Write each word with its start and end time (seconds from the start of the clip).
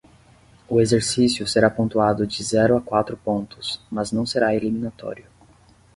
O 0.67 0.81
exercício 0.81 1.45
será 1.45 1.69
pontuado 1.69 2.25
de 2.25 2.43
zero 2.43 2.75
a 2.75 2.81
quatro 2.81 3.15
pontos, 3.15 3.79
mas 3.91 4.11
não 4.11 4.25
será 4.25 4.55
eliminatório. 4.55 5.27